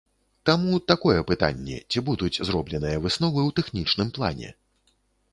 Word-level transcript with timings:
Таму, 0.49 0.77
такое 0.91 1.17
пытанне, 1.31 1.75
ці 1.91 2.01
будуць 2.07 2.39
зробленыя 2.49 3.01
высновы 3.03 3.39
ў 3.49 3.51
тэхнічным 3.59 4.09
плане. 4.17 4.49